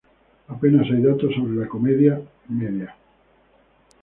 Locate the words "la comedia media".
1.59-2.95